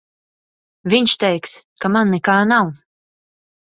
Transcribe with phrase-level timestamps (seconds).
[0.93, 1.55] Viņš teiks,
[1.85, 2.77] ka man nekā nav.